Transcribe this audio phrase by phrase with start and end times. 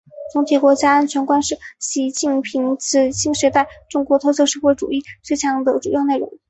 [0.33, 2.75] 总体国家安全观是习近平
[3.11, 6.27] 新时代中国特色社会主义思想的重要内容